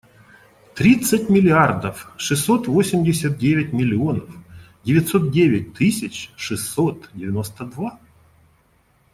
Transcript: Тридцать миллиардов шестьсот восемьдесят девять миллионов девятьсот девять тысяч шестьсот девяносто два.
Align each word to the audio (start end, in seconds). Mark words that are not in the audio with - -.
Тридцать 0.73 1.29
миллиардов 1.29 2.09
шестьсот 2.17 2.65
восемьдесят 2.67 3.37
девять 3.37 3.71
миллионов 3.71 4.31
девятьсот 4.83 5.29
девять 5.29 5.75
тысяч 5.75 6.31
шестьсот 6.35 7.11
девяносто 7.13 7.65
два. 7.65 7.99